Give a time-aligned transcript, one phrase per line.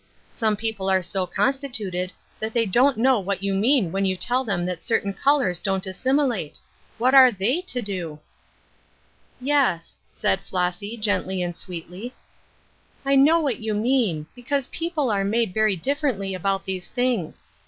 [0.31, 4.43] Some people are so constituted that they don't know what you mean when you tell
[4.43, 6.57] them that certain colors don't as similate;
[6.97, 8.19] what are thei/ to do?"
[9.53, 12.15] "Yes," said Flossy, gently and sweetly,
[13.05, 13.43] "I 116 Ruth JEJrskines Crosses.
[13.43, 17.43] kuow what you mean, because people atc mac^j very differently about these things.